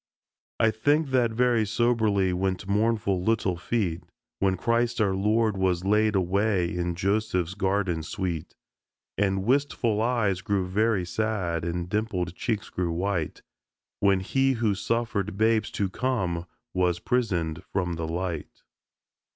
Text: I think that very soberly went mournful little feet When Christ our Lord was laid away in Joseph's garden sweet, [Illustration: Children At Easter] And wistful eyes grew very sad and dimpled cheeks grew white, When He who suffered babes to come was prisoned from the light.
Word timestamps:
I 0.59 0.71
think 0.71 1.09
that 1.11 1.29
very 1.29 1.63
soberly 1.63 2.33
went 2.33 2.67
mournful 2.67 3.21
little 3.23 3.55
feet 3.55 4.01
When 4.39 4.57
Christ 4.57 4.99
our 4.99 5.13
Lord 5.13 5.55
was 5.57 5.85
laid 5.85 6.15
away 6.15 6.73
in 6.75 6.95
Joseph's 6.95 7.53
garden 7.53 8.01
sweet, 8.01 8.55
[Illustration: 9.15 9.15
Children 9.17 9.27
At 9.27 9.27
Easter] 9.27 9.27
And 9.41 9.47
wistful 9.47 10.01
eyes 10.01 10.41
grew 10.41 10.67
very 10.67 11.05
sad 11.05 11.63
and 11.63 11.87
dimpled 11.87 12.33
cheeks 12.35 12.71
grew 12.71 12.91
white, 12.91 13.43
When 13.99 14.21
He 14.21 14.53
who 14.53 14.73
suffered 14.73 15.37
babes 15.37 15.69
to 15.73 15.87
come 15.87 16.47
was 16.73 16.97
prisoned 16.97 17.61
from 17.71 17.93
the 17.93 18.07
light. 18.07 18.63